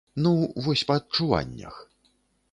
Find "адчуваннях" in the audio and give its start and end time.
1.01-1.75